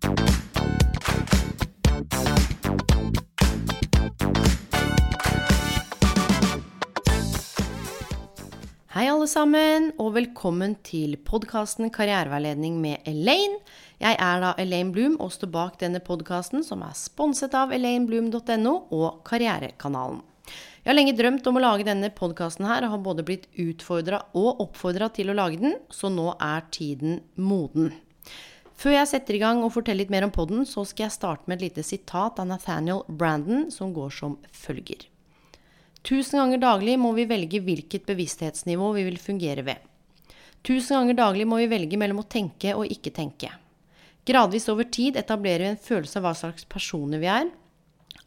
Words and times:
Hei, 0.00 0.08
alle 9.04 9.26
sammen, 9.28 9.90
og 10.00 10.14
velkommen 10.16 10.78
til 10.80 11.18
podkasten 11.20 11.92
Karriereveiledning 11.92 12.80
med 12.80 13.04
Elaine. 13.04 13.60
Jeg 14.00 14.16
er 14.16 14.40
da 14.40 14.54
Elaine 14.56 14.88
Bloom 14.96 15.20
og 15.20 15.34
står 15.36 15.52
bak 15.52 15.76
denne 15.84 16.00
podkasten, 16.00 16.64
som 16.64 16.80
er 16.80 16.96
sponset 16.96 17.52
av 17.52 17.68
elainebloom.no 17.76 18.74
og 18.96 19.20
Karrierekanalen. 19.28 20.24
Jeg 20.80 20.88
har 20.88 20.96
lenge 20.96 21.12
drømt 21.12 21.44
om 21.44 21.60
å 21.60 21.66
lage 21.66 21.84
denne 21.84 22.08
podkasten 22.08 22.64
her, 22.64 22.88
og 22.88 22.96
har 22.96 23.04
både 23.04 23.28
blitt 23.28 23.52
utfordra 23.60 24.24
og 24.32 24.64
oppfordra 24.64 25.12
til 25.12 25.28
å 25.28 25.36
lage 25.36 25.60
den, 25.60 25.76
så 25.92 26.08
nå 26.08 26.32
er 26.40 26.64
tiden 26.72 27.20
moden. 27.36 27.92
Før 28.80 28.94
jeg 28.94 29.08
setter 29.10 29.36
i 29.36 29.42
gang 29.42 29.58
og 29.60 29.74
forteller 29.74 30.06
litt 30.06 30.12
mer 30.12 30.24
om 30.24 30.32
podden, 30.32 30.62
så 30.64 30.86
skal 30.88 31.04
jeg 31.04 31.16
starte 31.18 31.50
med 31.50 31.58
et 31.58 31.66
lite 31.66 31.82
sitat 31.84 32.38
av 32.40 32.46
Nathaniel 32.48 33.02
Brandon, 33.12 33.66
som 33.68 33.92
går 33.92 34.14
som 34.16 34.38
følger. 34.56 35.04
Tusen 36.00 36.40
ganger 36.40 36.62
daglig 36.62 36.94
må 36.96 37.10
vi 37.12 37.26
velge 37.28 37.60
hvilket 37.60 38.06
bevissthetsnivå 38.08 38.88
vi 38.96 39.04
vil 39.10 39.18
fungere 39.20 39.66
ved. 39.66 39.84
Tusen 40.64 40.96
ganger 40.96 41.18
daglig 41.18 41.44
må 41.48 41.60
vi 41.60 41.68
velge 41.68 42.00
mellom 42.00 42.22
å 42.22 42.28
tenke 42.32 42.72
og 42.72 42.88
ikke 42.88 43.12
tenke. 43.20 43.52
Gradvis 44.24 44.70
over 44.72 44.88
tid 44.88 45.20
etablerer 45.20 45.66
vi 45.66 45.70
en 45.74 45.84
følelse 45.90 46.16
av 46.16 46.28
hva 46.30 46.34
slags 46.40 46.64
personer 46.64 47.20
vi 47.20 47.28
er, 47.28 47.52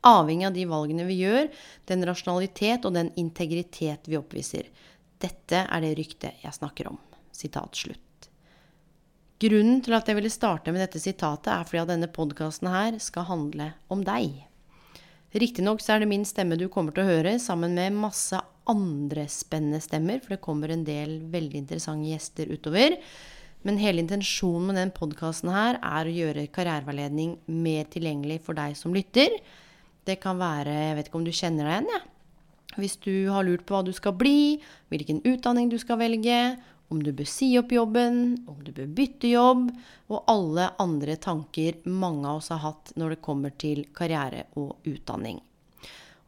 avhengig 0.06 0.52
av 0.52 0.54
de 0.54 0.70
valgene 0.70 1.10
vi 1.10 1.22
gjør, 1.24 1.50
den 1.90 2.06
rasjonalitet 2.06 2.86
og 2.86 2.94
den 2.94 3.10
integritet 3.18 4.06
vi 4.06 4.22
oppviser. 4.22 4.70
Dette 5.18 5.66
er 5.66 5.82
det 5.82 5.96
ryktet 5.98 6.46
jeg 6.46 6.62
snakker 6.62 6.94
om. 6.94 7.02
Sitat 7.34 7.86
slutt. 7.88 8.13
Grunnen 9.44 9.82
til 9.84 9.92
at 9.98 10.08
jeg 10.08 10.16
ville 10.16 10.32
starte 10.32 10.72
med 10.72 10.80
dette 10.86 11.02
sitatet, 11.04 11.50
er 11.52 11.66
fordi 11.68 11.82
at 11.82 11.90
denne 11.90 12.08
podkasten 12.08 12.70
her 12.72 12.96
skal 13.04 13.26
handle 13.28 13.74
om 13.92 14.04
deg. 14.08 14.38
Riktignok 15.36 15.82
så 15.84 15.96
er 15.96 16.04
det 16.04 16.12
min 16.14 16.24
stemme 16.24 16.56
du 16.56 16.70
kommer 16.72 16.96
til 16.96 17.04
å 17.04 17.10
høre, 17.10 17.34
sammen 17.44 17.74
med 17.76 17.98
masse 17.98 18.40
andre 18.70 19.26
spennende 19.28 19.82
stemmer, 19.84 20.22
for 20.24 20.36
det 20.36 20.44
kommer 20.46 20.72
en 20.72 20.86
del 20.88 21.18
veldig 21.34 21.60
interessante 21.60 22.14
gjester 22.14 22.54
utover. 22.54 22.96
Men 23.68 23.82
hele 23.82 24.04
intensjonen 24.06 24.70
med 24.70 24.80
den 24.80 24.96
podkasten 24.96 25.52
her 25.52 25.82
er 25.82 26.08
å 26.08 26.16
gjøre 26.22 26.48
karriereveiledning 26.54 27.36
mer 27.52 27.92
tilgjengelig 27.92 28.40
for 28.46 28.56
deg 28.56 28.78
som 28.80 28.96
lytter. 28.96 29.36
Det 30.08 30.22
kan 30.24 30.40
være 30.40 30.72
Jeg 30.72 30.98
vet 31.00 31.10
ikke 31.10 31.20
om 31.20 31.28
du 31.28 31.36
kjenner 31.36 31.68
deg 31.68 31.76
igjen, 31.82 31.92
jeg. 31.92 32.00
Ja. 32.00 32.10
Hvis 32.74 32.96
du 32.98 33.30
har 33.30 33.46
lurt 33.46 33.68
på 33.68 33.76
hva 33.76 33.84
du 33.86 33.92
skal 33.94 34.16
bli, 34.18 34.58
hvilken 34.90 35.20
utdanning 35.30 35.68
du 35.70 35.76
skal 35.78 36.00
velge, 36.00 36.38
om 36.94 37.02
du 37.04 37.12
bør 37.16 37.28
si 37.30 37.50
opp 37.60 37.74
jobben, 37.74 38.44
om 38.48 38.60
du 38.64 38.72
bør 38.76 38.92
bytte 39.00 39.32
jobb, 39.34 39.72
og 40.14 40.30
alle 40.32 40.70
andre 40.82 41.18
tanker 41.22 41.82
mange 41.90 42.30
av 42.30 42.42
oss 42.42 42.52
har 42.54 42.62
hatt 42.64 42.94
når 43.00 43.16
det 43.16 43.26
kommer 43.26 43.56
til 43.60 43.88
karriere 43.98 44.46
og 44.62 44.86
utdanning. 44.90 45.42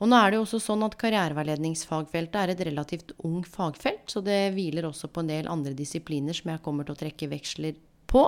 Og 0.03 0.09
nå 0.11 0.17
er 0.19 0.31
det 0.31 0.39
jo 0.39 0.43
også 0.43 0.59
sånn 0.59 0.83
at 0.83 0.97
Karriereveiledningsfagfeltet 0.99 2.35
er 2.41 2.51
et 2.51 2.63
relativt 2.67 3.13
ung 3.23 3.45
fagfelt, 3.47 4.03
så 4.11 4.19
det 4.25 4.51
hviler 4.57 4.89
også 4.89 5.07
på 5.07 5.23
en 5.23 5.29
del 5.31 5.47
andre 5.51 5.71
disipliner 5.77 6.35
som 6.35 6.51
jeg 6.51 6.63
kommer 6.65 6.87
til 6.87 6.97
å 6.97 6.99
trekke 6.99 7.29
veksler 7.31 7.77
på. 8.11 8.25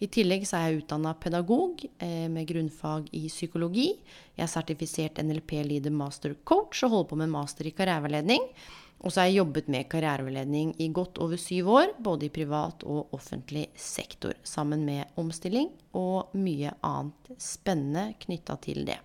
I 0.00 0.08
tillegg 0.12 0.46
så 0.48 0.58
er 0.58 0.70
jeg 0.70 0.82
utdanna 0.82 1.12
pedagog 1.20 1.84
eh, 1.84 2.26
med 2.32 2.48
grunnfag 2.48 3.10
i 3.16 3.26
psykologi. 3.28 3.90
Jeg 4.36 4.44
er 4.44 4.52
sertifisert 4.52 5.20
NLP 5.24 5.58
Leader 5.68 5.92
Master 5.92 6.36
Coach 6.48 6.84
og 6.84 6.92
holder 6.92 7.10
på 7.12 7.20
med 7.20 7.32
master 7.32 7.68
i 7.68 7.72
karriereveiledning. 7.76 8.44
Og 9.06 9.12
så 9.14 9.22
har 9.22 9.28
jeg 9.30 9.38
jobbet 9.38 9.68
med 9.70 9.86
karriereveiledning 9.86 10.72
i 10.82 10.88
godt 10.90 11.20
over 11.22 11.38
syv 11.38 11.68
år, 11.70 11.92
både 12.02 12.26
i 12.26 12.32
privat 12.34 12.82
og 12.82 13.12
offentlig 13.14 13.68
sektor, 13.78 14.34
sammen 14.42 14.82
med 14.82 15.14
omstilling 15.20 15.68
og 15.94 16.34
mye 16.34 16.72
annet 16.82 17.36
spennende 17.38 18.16
knytta 18.24 18.56
til 18.66 18.82
det. 18.88 18.98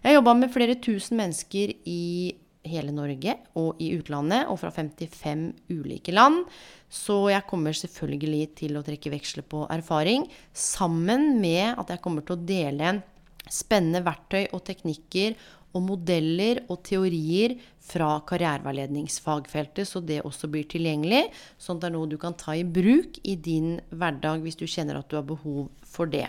Jeg 0.00 0.08
har 0.08 0.16
jobba 0.16 0.32
med 0.38 0.52
flere 0.54 0.78
tusen 0.80 1.20
mennesker 1.20 1.74
i 1.84 2.32
hele 2.66 2.94
Norge 2.96 3.34
og 3.60 3.82
i 3.82 3.90
utlandet, 3.98 4.48
og 4.48 4.56
fra 4.62 4.72
55 4.72 5.44
ulike 5.68 6.16
land. 6.16 6.46
Så 6.88 7.26
jeg 7.28 7.44
kommer 7.50 7.76
selvfølgelig 7.76 8.48
til 8.62 8.80
å 8.80 8.84
trekke 8.86 9.12
veksler 9.12 9.44
på 9.44 9.66
erfaring, 9.68 10.24
sammen 10.56 11.36
med 11.44 11.76
at 11.76 11.92
jeg 11.92 12.02
kommer 12.02 12.24
til 12.24 12.38
å 12.38 12.46
dele 12.48 12.96
spennende 13.52 14.00
verktøy 14.06 14.48
og 14.56 14.64
teknikker 14.66 15.36
og 15.76 15.84
modeller 15.84 16.64
og 16.72 16.80
teorier 16.86 17.58
fra 17.86 18.16
karriereveiledningsfagfeltet, 18.26 19.86
så 19.88 20.02
det 20.02 20.22
også 20.26 20.50
blir 20.50 20.66
tilgjengelig. 20.70 21.28
Sånn 21.58 21.78
at 21.78 21.86
det 21.86 21.90
er 21.90 21.96
noe 21.96 22.10
du 22.10 22.18
kan 22.20 22.34
ta 22.38 22.56
i 22.56 22.66
bruk 22.66 23.20
i 23.22 23.36
din 23.38 23.76
hverdag 23.94 24.42
hvis 24.44 24.58
du 24.58 24.66
kjenner 24.66 24.98
at 25.00 25.08
du 25.10 25.18
har 25.18 25.26
behov 25.28 25.68
for 25.86 26.10
det. 26.10 26.26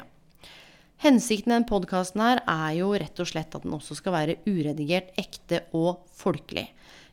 Hensikten 1.02 1.52
med 1.52 1.60
denne 1.60 1.70
podkasten 1.70 2.24
er 2.26 2.72
jo 2.80 2.90
rett 2.98 3.20
og 3.22 3.30
slett 3.30 3.54
at 3.54 3.66
den 3.66 3.76
også 3.78 4.00
skal 4.00 4.16
være 4.16 4.40
uredigert, 4.48 5.12
ekte 5.20 5.62
og 5.78 6.08
folkelig. 6.18 6.66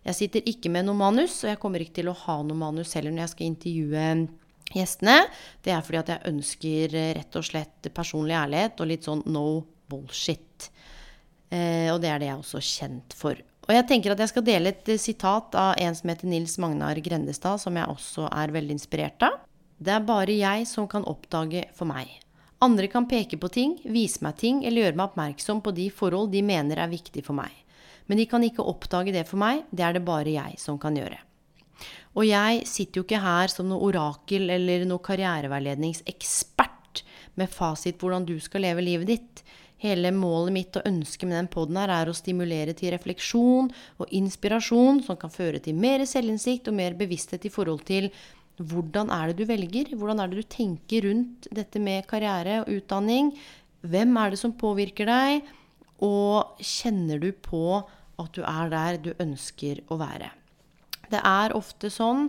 Jeg 0.05 0.17
sitter 0.17 0.49
ikke 0.49 0.73
med 0.73 0.87
noe 0.89 0.97
manus, 0.97 1.39
og 1.45 1.51
jeg 1.53 1.61
kommer 1.61 1.81
ikke 1.81 1.99
til 2.01 2.11
å 2.13 2.17
ha 2.27 2.39
noe 2.45 2.61
manus 2.61 2.93
heller 2.97 3.13
når 3.13 3.25
jeg 3.25 3.33
skal 3.35 3.51
intervjue 3.51 4.09
gjestene. 4.75 5.19
Det 5.65 5.73
er 5.73 5.85
fordi 5.85 6.01
at 6.01 6.13
jeg 6.13 6.33
ønsker 6.33 6.97
rett 7.21 7.39
og 7.41 7.47
slett 7.49 7.91
personlig 7.97 8.37
ærlighet 8.37 8.81
og 8.81 8.91
litt 8.91 9.09
sånn 9.09 9.25
no 9.33 9.47
bullshit. 9.89 10.71
Eh, 11.53 11.89
og 11.93 12.01
det 12.03 12.11
er 12.11 12.21
det 12.21 12.31
jeg 12.31 12.37
er 12.37 12.41
også 12.43 12.65
kjent 12.65 13.17
for. 13.17 13.41
Og 13.65 13.73
jeg 13.73 13.87
tenker 13.89 14.13
at 14.13 14.21
jeg 14.21 14.33
skal 14.33 14.45
dele 14.45 14.75
et 14.75 14.91
eh, 14.93 15.01
sitat 15.01 15.57
av 15.57 15.79
en 15.81 15.97
som 15.97 16.11
heter 16.13 16.29
Nils 16.29 16.59
Magnar 16.61 16.99
Grendestad, 17.01 17.63
som 17.63 17.77
jeg 17.79 17.89
også 17.89 18.29
er 18.29 18.53
veldig 18.53 18.77
inspirert 18.77 19.25
av. 19.25 19.41
Det 19.81 19.95
er 19.95 20.05
bare 20.05 20.37
jeg 20.37 20.67
som 20.69 20.89
kan 20.91 21.07
oppdage 21.09 21.65
for 21.77 21.89
meg. 21.89 22.11
Andre 22.65 22.89
kan 22.93 23.09
peke 23.09 23.39
på 23.41 23.49
ting, 23.53 23.77
vise 23.85 24.25
meg 24.25 24.39
ting 24.41 24.63
eller 24.65 24.87
gjøre 24.87 24.97
meg 24.97 25.11
oppmerksom 25.11 25.61
på 25.65 25.73
de 25.77 25.91
forhold 25.93 26.31
de 26.33 26.41
mener 26.45 26.81
er 26.81 26.93
viktig 26.93 27.25
for 27.27 27.37
meg. 27.37 27.53
Men 28.07 28.21
de 28.21 28.29
kan 28.29 28.45
ikke 28.45 28.65
oppdage 28.65 29.13
det 29.17 29.25
for 29.29 29.41
meg, 29.41 29.65
det 29.73 29.85
er 29.85 29.97
det 29.97 30.05
bare 30.05 30.33
jeg 30.33 30.61
som 30.61 30.79
kan 30.81 30.97
gjøre. 30.97 31.19
Og 32.15 32.29
jeg 32.29 32.63
sitter 32.71 33.01
jo 33.01 33.07
ikke 33.07 33.25
her 33.25 33.51
som 33.51 33.67
noe 33.69 33.83
orakel 33.89 34.47
eller 34.55 34.85
noe 34.87 35.03
karriereveiledningsekspert 35.05 37.03
med 37.41 37.51
fasit 37.51 37.99
hvordan 37.99 38.27
du 38.29 38.37
skal 38.43 38.63
leve 38.63 38.85
livet 38.85 39.11
ditt. 39.11 39.43
Hele 39.85 40.09
målet 40.17 40.55
mitt 40.55 40.77
og 40.81 40.87
ønsket 40.89 41.29
med 41.29 41.37
den 41.37 41.51
poden 41.53 41.77
her 41.77 41.91
er 41.93 42.09
å 42.09 42.17
stimulere 42.17 42.73
til 42.77 42.95
refleksjon 42.95 43.69
og 44.01 44.15
inspirasjon 44.17 45.03
som 45.05 45.19
kan 45.21 45.33
føre 45.33 45.61
til 45.61 45.77
mer 45.77 46.07
selvinnsikt 46.09 46.71
og 46.71 46.79
mer 46.79 46.97
bevissthet 46.97 47.45
i 47.45 47.53
forhold 47.53 47.85
til 47.89 48.09
hvordan 48.57 49.11
er 49.11 49.31
det 49.31 49.43
du 49.43 49.51
velger? 49.51 49.91
Hvordan 49.99 50.23
er 50.23 50.31
det 50.31 50.41
du 50.41 50.49
tenker 50.49 51.09
rundt 51.09 51.49
dette 51.53 51.83
med 51.83 52.07
karriere 52.09 52.63
og 52.63 52.71
utdanning? 52.71 53.33
Hvem 53.85 54.17
er 54.17 54.33
det 54.33 54.41
som 54.41 54.55
påvirker 54.57 55.11
deg? 55.11 55.53
Og 56.05 56.63
kjenner 56.63 57.21
du 57.21 57.33
på 57.35 57.83
at 57.83 58.31
du 58.37 58.45
er 58.47 58.71
der 58.73 59.01
du 59.03 59.11
ønsker 59.19 59.83
å 59.91 59.99
være? 60.01 60.31
Det 61.11 61.21
er 61.21 61.57
ofte 61.59 61.91
sånn 61.93 62.29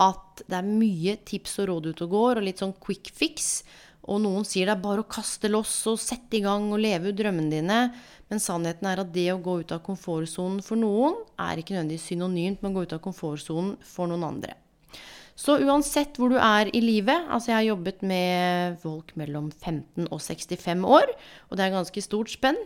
at 0.00 0.42
det 0.48 0.58
er 0.58 0.66
mye 0.66 1.16
tips 1.28 1.58
og 1.62 1.70
råd 1.70 1.90
ute 1.92 2.06
og 2.06 2.14
går, 2.14 2.40
og 2.40 2.46
litt 2.46 2.60
sånn 2.62 2.76
quick 2.82 3.10
fix. 3.14 3.62
Og 4.08 4.22
noen 4.24 4.46
sier 4.48 4.68
det 4.68 4.76
er 4.76 4.82
bare 4.82 5.04
å 5.04 5.10
kaste 5.10 5.50
loss 5.50 5.74
og 5.90 6.00
sette 6.00 6.38
i 6.38 6.42
gang 6.44 6.70
og 6.72 6.80
leve 6.80 7.10
ut 7.10 7.18
drømmene 7.18 7.52
dine. 7.52 7.80
Men 8.30 8.42
sannheten 8.42 8.88
er 8.88 9.02
at 9.02 9.12
det 9.12 9.28
å 9.34 9.40
gå 9.42 9.58
ut 9.60 9.74
av 9.74 9.82
komfortsonen 9.84 10.62
for 10.64 10.80
noen 10.80 11.18
er 11.42 11.60
ikke 11.60 11.76
nødvendigvis 11.76 12.08
synonymt 12.12 12.62
med 12.62 12.72
å 12.72 12.78
gå 12.78 12.88
ut 12.88 12.96
av 12.96 13.04
komfortsonen 13.04 13.76
for 13.84 14.10
noen 14.10 14.26
andre. 14.30 14.56
Så 15.40 15.56
uansett 15.64 16.18
hvor 16.20 16.32
du 16.32 16.36
er 16.36 16.68
i 16.76 16.82
livet 16.84 17.30
Altså, 17.32 17.50
jeg 17.50 17.56
har 17.56 17.68
jobbet 17.70 18.02
med 18.04 18.76
folk 18.82 19.14
mellom 19.16 19.48
15 19.52 20.10
og 20.10 20.20
65 20.20 20.84
år, 20.84 21.14
og 21.48 21.56
det 21.56 21.64
er 21.64 21.74
ganske 21.78 22.04
stort 22.04 22.32
spenn. 22.32 22.58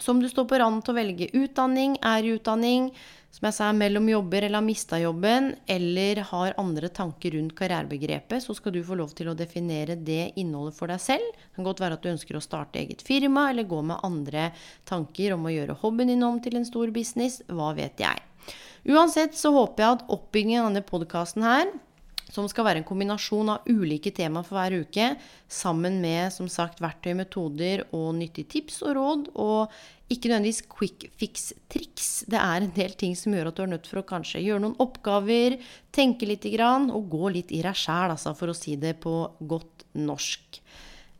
Så 0.00 0.14
om 0.14 0.20
du 0.22 0.28
står 0.30 0.46
på 0.48 0.58
randen 0.58 0.82
til 0.82 0.94
å 0.94 0.98
velge 0.98 1.28
utdanning, 1.36 1.98
er 2.02 2.24
i 2.24 2.34
utdanning, 2.38 2.88
som 3.30 3.46
jeg 3.46 3.54
sa, 3.56 3.68
mellom 3.72 4.08
jobber 4.10 4.42
eller 4.42 4.58
har 4.58 4.66
mista 4.66 4.98
jobben, 4.98 5.52
eller 5.70 6.22
har 6.32 6.56
andre 6.58 6.90
tanker 6.90 7.36
rundt 7.36 7.54
karrierebegrepet, 7.58 8.42
så 8.42 8.56
skal 8.58 8.74
du 8.74 8.80
få 8.84 8.98
lov 8.98 9.12
til 9.16 9.30
å 9.30 9.36
definere 9.38 9.94
det 9.94 10.32
innholdet 10.40 10.76
for 10.76 10.90
deg 10.90 11.02
selv. 11.02 11.28
Det 11.36 11.58
kan 11.58 11.68
godt 11.68 11.82
være 11.84 11.98
at 11.98 12.02
du 12.02 12.10
ønsker 12.10 12.38
å 12.38 12.42
starte 12.42 12.82
eget 12.82 13.04
firma, 13.06 13.48
eller 13.52 13.68
gå 13.70 13.78
med 13.86 14.02
andre 14.06 14.50
tanker 14.88 15.36
om 15.36 15.46
å 15.46 15.54
gjøre 15.54 15.78
hobbyen 15.84 16.10
din 16.14 16.26
om 16.26 16.40
til 16.42 16.58
en 16.58 16.66
stor 16.66 16.90
business. 16.94 17.38
Hva 17.46 17.70
vet 17.78 18.02
jeg. 18.02 18.26
Uansett 18.90 19.36
så 19.36 19.52
håper 19.54 19.84
jeg 19.84 19.98
at 19.98 20.10
oppbyggingen 20.10 20.64
av 20.64 20.70
denne 20.72 20.86
podkasten 20.88 21.44
her 21.46 21.70
som 22.30 22.46
skal 22.50 22.66
være 22.66 22.82
en 22.82 22.86
kombinasjon 22.86 23.52
av 23.56 23.70
ulike 23.70 24.12
tema 24.14 24.42
for 24.46 24.58
hver 24.58 24.84
uke, 24.84 25.06
sammen 25.50 25.98
med 26.02 26.32
som 26.34 26.48
sagt 26.50 26.82
verktøy, 26.82 27.12
metoder 27.18 27.84
og 27.96 28.12
nyttige 28.18 28.50
tips 28.56 28.80
og 28.86 28.94
råd. 28.98 29.32
Og 29.34 29.80
ikke 30.10 30.30
nødvendigvis 30.30 30.64
quick 30.66 31.06
fix-triks. 31.20 32.10
Det 32.30 32.38
er 32.38 32.64
en 32.64 32.72
del 32.74 32.96
ting 32.98 33.14
som 33.18 33.34
gjør 33.34 33.50
at 33.52 33.58
du 33.58 33.64
er 33.64 33.72
nødt 33.74 33.90
for 33.90 34.02
å 34.02 34.06
kanskje 34.06 34.42
gjøre 34.42 34.64
noen 34.64 34.78
oppgaver, 34.82 35.58
tenke 35.94 36.26
litt 36.26 36.46
og 36.50 37.10
gå 37.10 37.34
litt 37.36 37.52
i 37.54 37.62
deg 37.62 37.76
sjæl, 37.78 38.14
altså, 38.16 38.34
for 38.34 38.50
å 38.50 38.56
si 38.56 38.74
det 38.76 38.96
på 39.02 39.14
godt 39.38 39.86
norsk. 39.94 40.62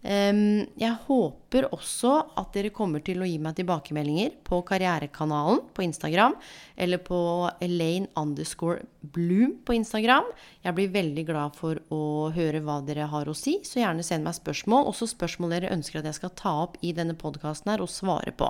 Jeg 0.00 0.94
håper 1.05 1.67
også 1.75 2.12
at 2.41 2.55
dere 2.55 2.70
kommer 2.73 3.02
til 3.05 3.20
å 3.20 3.26
gi 3.29 3.37
meg 3.43 3.58
tilbakemeldinger 3.58 4.38
på 4.49 4.62
Karrierekanalen 4.64 5.61
på 5.76 5.85
Instagram, 5.85 6.38
eller 6.81 7.02
på 7.05 7.19
Elaine 7.61 8.08
underscore 8.17 8.87
Bloom 9.00 9.58
på 9.64 9.76
Instagram. 9.76 10.31
Jeg 10.64 10.76
blir 10.79 10.94
veldig 10.94 11.26
glad 11.29 11.58
for 11.58 11.82
å 11.93 12.31
høre 12.32 12.62
hva 12.64 12.79
dere 12.87 13.11
har 13.12 13.29
å 13.29 13.37
si, 13.37 13.58
så 13.67 13.82
gjerne 13.82 14.06
send 14.06 14.25
meg 14.25 14.38
spørsmål. 14.38 14.88
Også 14.88 15.11
spørsmål 15.12 15.52
dere 15.58 15.75
ønsker 15.76 16.00
at 16.00 16.08
jeg 16.08 16.20
skal 16.23 16.32
ta 16.38 16.55
opp 16.64 16.81
i 16.81 16.94
denne 16.96 17.19
podkasten 17.20 17.75
her 17.75 17.85
og 17.85 17.93
svare 17.93 18.32
på. 18.32 18.49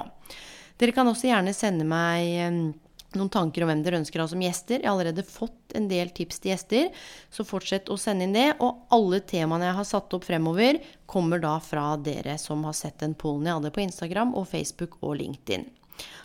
Dere 0.80 0.94
kan 0.96 1.10
også 1.10 1.28
gjerne 1.32 1.52
sende 1.56 1.84
meg 1.84 2.78
noen 3.18 3.30
tanker 3.32 3.64
om 3.64 3.70
hvem 3.70 3.82
dere 3.84 4.00
ønsker 4.00 4.20
å 4.20 4.26
ha 4.26 4.30
som 4.32 4.44
gjester. 4.44 4.78
Jeg 4.78 4.86
har 4.86 4.94
allerede 4.94 5.26
fått 5.26 5.74
en 5.78 5.88
del 5.90 6.12
tips 6.14 6.40
til 6.40 6.52
gjester, 6.52 7.02
så 7.32 7.46
fortsett 7.46 7.90
å 7.90 7.98
sende 8.00 8.28
inn 8.28 8.36
det. 8.36 8.48
Og 8.62 8.86
alle 8.94 9.22
temaene 9.26 9.70
jeg 9.70 9.78
har 9.80 9.88
satt 9.88 10.16
opp 10.16 10.28
fremover, 10.28 10.80
kommer 11.10 11.42
da 11.42 11.56
fra 11.64 11.92
dere 11.98 12.36
som 12.38 12.62
har 12.68 12.76
sett 12.76 13.00
den 13.02 13.16
pollen 13.18 13.48
jeg 13.48 13.58
hadde 13.58 13.74
på 13.74 13.84
Instagram 13.86 14.36
og 14.38 14.48
Facebook 14.52 15.00
og 15.02 15.18
LinkedIn. 15.22 15.66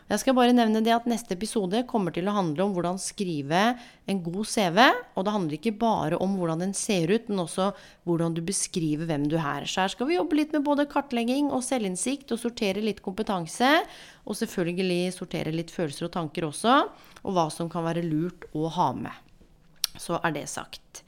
Jeg 0.05 0.21
skal 0.21 0.35
bare 0.37 0.53
nevne 0.53 0.83
det 0.85 0.91
at 0.93 1.07
neste 1.09 1.33
episode 1.33 1.79
kommer 1.89 2.13
til 2.13 2.27
å 2.29 2.35
handle 2.35 2.67
om 2.67 2.75
hvordan 2.75 2.99
skrive 3.01 3.61
en 4.05 4.19
god 4.21 4.45
CV. 4.51 4.77
Og 5.17 5.25
det 5.25 5.33
handler 5.33 5.57
ikke 5.57 5.73
bare 5.81 6.19
om 6.21 6.35
hvordan 6.37 6.61
den 6.61 6.75
ser 6.77 7.09
ut, 7.09 7.25
men 7.31 7.41
også 7.41 7.71
hvordan 8.05 8.35
du 8.37 8.43
beskriver 8.45 9.09
hvem 9.09 9.25
du 9.31 9.33
er. 9.39 9.65
Så 9.65 9.81
her 9.81 9.93
skal 9.95 10.11
vi 10.11 10.19
jobbe 10.19 10.37
litt 10.37 10.53
med 10.53 10.67
både 10.67 10.85
kartlegging 10.91 11.49
og 11.49 11.65
selvinnsikt, 11.65 12.35
og 12.35 12.41
sortere 12.43 12.85
litt 12.85 13.01
kompetanse. 13.05 13.71
Og 14.29 14.37
selvfølgelig 14.37 15.15
sortere 15.17 15.55
litt 15.55 15.73
følelser 15.73 16.09
og 16.09 16.13
tanker 16.19 16.45
også, 16.51 16.77
og 17.25 17.33
hva 17.33 17.47
som 17.53 17.71
kan 17.71 17.87
være 17.87 18.05
lurt 18.05 18.45
å 18.53 18.69
ha 18.77 18.91
med. 18.99 19.25
Så 19.97 20.19
er 20.21 20.37
det 20.37 20.45
sagt. 20.51 21.01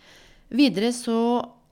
Videre 0.49 0.89
så 0.95 1.19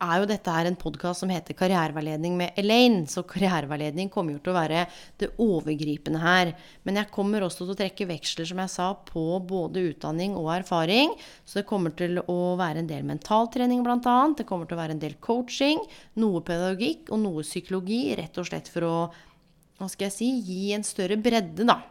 er 0.03 0.19
jo 0.19 0.27
dette 0.27 0.51
her 0.51 0.67
en 0.67 0.77
podkast 0.79 1.23
som 1.23 1.31
heter 1.31 1.55
Karriereveiledning 1.57 2.35
med 2.37 2.57
Elaine. 2.59 3.05
Så 3.07 3.23
karriereveiledning 3.27 4.09
kommer 4.11 4.35
jo 4.35 4.41
til 4.43 4.51
å 4.51 4.57
være 4.57 4.81
det 5.21 5.29
overgripende 5.41 6.19
her. 6.19 6.51
Men 6.83 6.99
jeg 6.99 7.11
kommer 7.15 7.45
også 7.45 7.63
til 7.63 7.73
å 7.75 7.77
trekke 7.79 8.09
veksler, 8.09 8.49
som 8.49 8.59
jeg 8.63 8.73
sa, 8.73 8.89
på 9.07 9.23
både 9.47 9.85
utdanning 9.91 10.35
og 10.39 10.51
erfaring. 10.57 11.15
Så 11.47 11.61
det 11.61 11.67
kommer 11.69 11.95
til 11.95 12.19
å 12.19 12.39
være 12.59 12.83
en 12.83 12.91
del 12.91 13.07
mentaltrening, 13.07 13.85
bl.a. 13.85 14.17
Det 14.35 14.47
kommer 14.49 14.67
til 14.67 14.77
å 14.77 14.83
være 14.83 14.97
en 14.97 15.03
del 15.03 15.17
coaching, 15.23 15.83
noe 16.19 16.43
pedagogikk 16.45 17.11
og 17.15 17.23
noe 17.23 17.47
psykologi, 17.47 18.03
rett 18.19 18.41
og 18.41 18.49
slett 18.51 18.71
for 18.71 18.89
å 18.89 18.95
hva 19.75 19.89
skal 19.91 20.07
jeg 20.07 20.15
si, 20.15 20.29
gi 20.47 20.71
en 20.75 20.85
større 20.87 21.17
bredde, 21.19 21.65
da. 21.67 21.81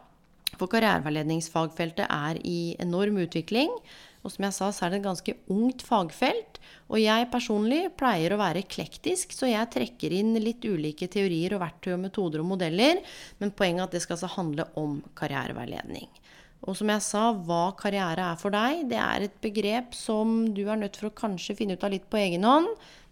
For 0.55 0.71
karriereveiledningsfagfeltet 0.71 2.07
er 2.07 2.39
i 2.47 2.75
enorm 2.81 3.19
utvikling. 3.21 3.73
Og 4.25 4.33
som 4.33 4.47
jeg 4.47 4.55
sa, 4.57 4.71
så 4.73 4.85
er 4.85 4.93
det 4.93 5.01
et 5.01 5.09
ganske 5.09 5.35
ungt 5.53 5.83
fagfelt. 5.85 6.54
Og 6.91 6.99
jeg 7.01 7.29
personlig 7.31 7.81
pleier 7.97 8.35
å 8.35 8.39
være 8.39 8.61
eklektisk, 8.61 9.33
så 9.33 9.49
jeg 9.49 9.71
trekker 9.73 10.13
inn 10.13 10.35
litt 10.41 10.65
ulike 10.65 11.09
teorier 11.11 11.55
og 11.55 11.63
verktøy 11.63 11.95
og 11.95 12.03
metoder 12.03 12.43
og 12.43 12.51
modeller. 12.51 13.01
Men 13.41 13.53
poenget 13.57 13.81
er 13.83 13.87
at 13.87 13.97
det 13.97 14.03
skal 14.05 14.19
altså 14.19 14.33
handle 14.35 14.67
om 14.79 14.99
karriereveiledning. 15.17 16.09
Og 16.65 16.77
som 16.77 16.89
jeg 16.89 17.03
sa, 17.05 17.27
hva 17.45 17.63
karriere 17.77 18.31
er 18.31 18.39
for 18.41 18.53
deg, 18.53 18.85
det 18.89 18.97
er 19.01 19.25
et 19.27 19.35
begrep 19.41 19.93
som 19.97 20.37
du 20.55 20.63
er 20.65 20.79
nødt 20.81 20.97
for 20.97 21.11
å 21.11 21.17
kanskje 21.17 21.57
finne 21.57 21.77
ut 21.77 21.83
av 21.85 21.93
litt 21.93 22.07
på 22.09 22.21
egen 22.21 22.45
hånd. 22.47 22.71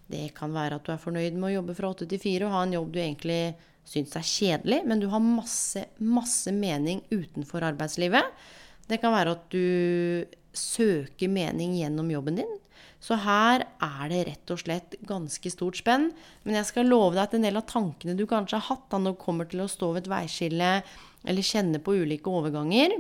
Det 0.10 0.32
kan 0.38 0.54
være 0.54 0.80
at 0.80 0.88
du 0.88 0.94
er 0.94 1.02
fornøyd 1.02 1.38
med 1.38 1.52
å 1.52 1.56
jobbe 1.60 1.76
fra 1.78 1.92
åtte 1.94 2.08
til 2.10 2.22
fire 2.22 2.48
og 2.48 2.56
ha 2.56 2.64
en 2.66 2.76
jobb 2.76 2.92
du 2.94 3.00
egentlig 3.02 3.44
syns 3.88 4.16
er 4.16 4.26
kjedelig, 4.26 4.82
men 4.88 5.02
du 5.02 5.10
har 5.12 5.24
masse, 5.24 5.86
masse 6.00 6.52
mening 6.56 7.02
utenfor 7.12 7.66
arbeidslivet. 7.68 8.46
Det 8.90 9.00
kan 9.04 9.14
være 9.16 9.36
at 9.36 9.46
du 9.54 10.26
søker 10.54 11.32
mening 11.32 11.78
gjennom 11.80 12.12
jobben 12.14 12.42
din. 12.42 12.60
Så 13.04 13.18
her 13.20 13.66
er 13.84 14.04
det 14.12 14.22
rett 14.30 14.54
og 14.54 14.62
slett 14.62 14.96
ganske 15.08 15.52
stort 15.52 15.80
spenn. 15.80 16.10
Men 16.44 16.60
jeg 16.60 16.70
skal 16.70 16.88
love 16.88 17.16
deg 17.16 17.26
at 17.26 17.36
en 17.38 17.48
del 17.48 17.60
av 17.60 17.68
tankene 17.70 18.16
du 18.18 18.26
kanskje 18.30 18.60
har 18.60 18.70
hatt 18.72 18.86
da 18.92 19.02
når 19.02 19.18
du 19.18 19.24
kommer 19.24 19.50
til 19.50 19.64
å 19.64 19.72
stå 19.72 19.92
ved 19.94 20.06
et 20.06 20.14
veiskille 20.14 20.76
eller 21.24 21.48
kjenne 21.48 21.82
på 21.84 21.96
ulike 22.04 22.32
overganger, 22.32 22.96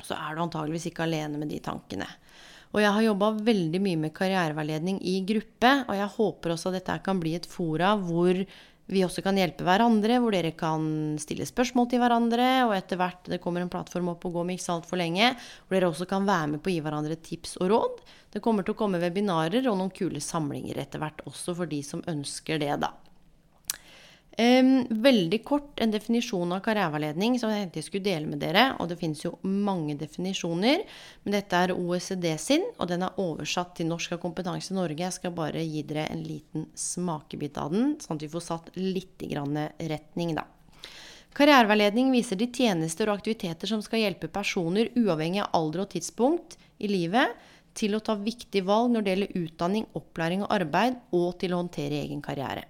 så 0.00 0.16
er 0.16 0.36
du 0.36 0.44
antageligvis 0.44 0.88
ikke 0.90 1.04
alene 1.04 1.40
med 1.40 1.50
de 1.52 1.60
tankene. 1.64 2.08
Og 2.70 2.78
jeg 2.84 2.94
har 2.94 3.02
jobba 3.02 3.32
veldig 3.42 3.80
mye 3.82 3.98
med 3.98 4.14
karriereveiledning 4.14 5.00
i 5.02 5.16
gruppe, 5.26 5.72
og 5.88 5.96
jeg 5.98 6.14
håper 6.14 6.54
også 6.54 6.70
at 6.70 6.78
dette 6.78 6.98
kan 7.06 7.18
bli 7.22 7.34
et 7.34 7.48
fora 7.50 7.96
hvor 7.98 8.44
vi 8.90 9.04
også 9.06 9.22
kan 9.24 9.38
hjelpe 9.38 9.64
hverandre, 9.66 10.18
hvor 10.22 10.34
dere 10.34 10.52
kan 10.58 10.86
stille 11.22 11.46
spørsmål 11.48 11.88
til 11.90 12.02
hverandre. 12.02 12.48
Og 12.66 12.74
etter 12.76 12.98
hvert 13.00 13.30
det 13.30 13.40
kommer 13.42 13.64
en 13.64 13.70
plattform 13.72 14.12
opp 14.12 14.26
og 14.26 14.38
gå 14.38 14.46
med 14.46 14.58
ikke 14.58 14.66
så 14.66 14.78
altfor 14.78 15.00
lenge, 15.00 15.32
hvor 15.66 15.76
dere 15.76 15.90
også 15.92 16.08
kan 16.10 16.26
være 16.28 16.54
med 16.54 16.64
på 16.64 16.72
å 16.72 16.74
gi 16.74 16.82
hverandre 16.84 17.18
tips 17.22 17.56
og 17.60 17.70
råd. 17.74 18.02
Det 18.34 18.42
kommer 18.44 18.66
til 18.66 18.74
å 18.74 18.80
komme 18.80 19.02
webinarer 19.02 19.66
og 19.70 19.78
noen 19.78 19.94
kule 19.94 20.22
samlinger 20.22 20.82
etter 20.82 21.02
hvert 21.02 21.22
også 21.26 21.56
for 21.58 21.70
de 21.70 21.82
som 21.86 22.02
ønsker 22.10 22.62
det, 22.62 22.74
da. 22.82 22.92
Um, 24.38 24.86
veldig 25.02 25.40
kort 25.44 25.80
en 25.82 25.90
definisjon 25.90 26.52
av 26.54 26.62
karriereveiledning 26.64 27.34
som 27.40 27.50
jeg 27.50 27.64
tenkte 27.64 27.80
jeg 27.80 27.86
skulle 27.88 28.06
dele 28.06 28.30
med 28.30 28.40
dere. 28.40 28.62
Og 28.80 28.88
det 28.88 29.00
finnes 29.00 29.24
jo 29.24 29.34
mange 29.42 29.96
definisjoner, 30.00 30.84
men 31.24 31.34
dette 31.34 31.58
er 31.58 31.74
OECD 31.74 32.30
sin, 32.40 32.64
og 32.78 32.88
den 32.92 33.04
er 33.04 33.18
oversatt 33.20 33.74
til 33.76 33.90
Norsk 33.90 34.14
av 34.16 34.22
Kompetanse 34.22 34.76
Norge. 34.76 35.02
Jeg 35.02 35.18
skal 35.18 35.34
bare 35.36 35.64
gi 35.66 35.82
dere 35.88 36.06
en 36.14 36.22
liten 36.24 36.70
smakebit 36.78 37.58
av 37.60 37.74
den, 37.74 37.92
sånn 38.00 38.20
at 38.20 38.24
vi 38.24 38.32
får 38.32 38.46
satt 38.46 38.72
litt 38.78 39.26
retning, 39.26 40.34
da. 40.38 40.46
Karriereveiledning 41.36 42.10
viser 42.14 42.38
de 42.38 42.48
tjenester 42.50 43.10
og 43.10 43.20
aktiviteter 43.20 43.70
som 43.70 43.82
skal 43.84 44.02
hjelpe 44.02 44.30
personer, 44.32 44.90
uavhengig 44.98 45.44
av 45.44 45.54
alder 45.58 45.84
og 45.84 45.92
tidspunkt 45.92 46.56
i 46.78 46.90
livet, 46.90 47.36
til 47.76 47.94
å 47.94 48.02
ta 48.02 48.16
viktige 48.18 48.66
valg 48.66 48.90
når 48.94 49.04
det 49.04 49.12
gjelder 49.14 49.38
utdanning, 49.44 49.86
opplæring 49.98 50.42
og 50.46 50.52
arbeid, 50.56 50.98
og 51.14 51.32
til 51.42 51.54
å 51.54 51.62
håndtere 51.62 52.02
egen 52.02 52.22
karriere. 52.24 52.69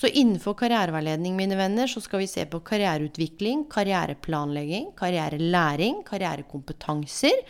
Så 0.00 0.08
innenfor 0.08 0.54
karriereveiledning, 0.56 1.34
mine 1.36 1.56
venner, 1.58 1.90
så 1.90 2.00
skal 2.00 2.22
vi 2.22 2.28
se 2.30 2.46
på 2.48 2.62
karriereutvikling, 2.64 3.66
karriereplanlegging, 3.68 4.94
karrierelæring, 4.96 5.98
karrierekompetanser. 6.08 7.42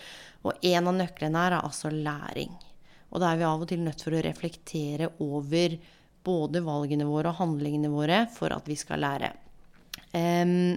Og 0.42 0.66
en 0.66 0.90
av 0.90 0.96
nøklene 0.98 1.44
her 1.44 1.54
er 1.54 1.68
altså 1.68 1.92
læring. 1.94 2.56
Og 3.14 3.22
da 3.22 3.30
er 3.30 3.38
vi 3.38 3.46
av 3.46 3.62
og 3.62 3.70
til 3.70 3.84
nødt 3.84 4.02
for 4.02 4.18
å 4.18 4.24
reflektere 4.26 5.12
over 5.22 5.78
både 6.26 6.64
valgene 6.66 7.06
våre 7.06 7.30
og 7.30 7.38
handlingene 7.38 7.92
våre 7.92 8.24
for 8.34 8.50
at 8.56 8.66
vi 8.66 8.74
skal 8.80 9.04
lære. 9.04 9.30
Um, 10.10 10.74